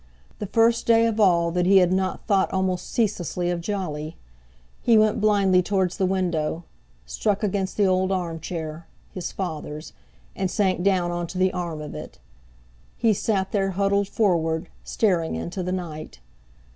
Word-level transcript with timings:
The 0.39 0.47
first 0.47 0.87
day 0.87 1.05
of 1.05 1.19
all 1.19 1.51
that 1.51 1.67
he 1.67 1.77
had 1.77 1.93
not 1.93 2.25
thought 2.25 2.51
almost 2.51 2.89
ceaselessly 2.91 3.51
of 3.51 3.61
Jolly. 3.61 4.17
He 4.81 4.97
went 4.97 5.21
blindly 5.21 5.61
towards 5.61 5.97
the 5.97 6.07
window, 6.07 6.63
struck 7.05 7.43
against 7.43 7.77
the 7.77 7.85
old 7.85 8.11
armchair—his 8.11 9.31
father's—and 9.31 10.49
sank 10.49 10.81
down 10.81 11.11
on 11.11 11.27
to 11.27 11.37
the 11.37 11.53
arm 11.53 11.83
of 11.83 11.93
it. 11.93 12.17
He 12.97 13.13
sat 13.13 13.51
there 13.51 13.69
huddled 13.77 14.07
forward, 14.07 14.69
staring 14.83 15.35
into 15.35 15.61
the 15.61 15.71
night. 15.71 16.19